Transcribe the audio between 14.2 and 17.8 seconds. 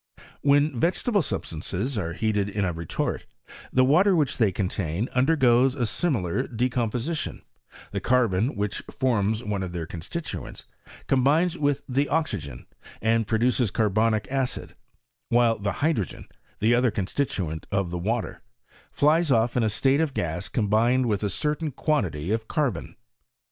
acid, while the hydrogen, the other constituent